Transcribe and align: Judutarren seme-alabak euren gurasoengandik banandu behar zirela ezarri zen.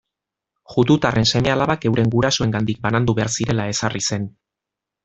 Judutarren 0.75 1.27
seme-alabak 1.33 1.87
euren 1.91 2.11
gurasoengandik 2.17 2.83
banandu 2.87 3.17
behar 3.21 3.33
zirela 3.39 3.71
ezarri 3.77 4.07
zen. 4.13 4.29